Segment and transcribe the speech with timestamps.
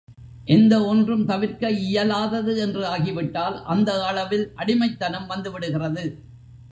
[0.45, 6.05] எந்த ஒன்றும் தவிர்க்க இயலாதது என்று ஆகிவிட்டால் அந்த அளவில் அடிமைத்தனம் வந்து விடுகிறது.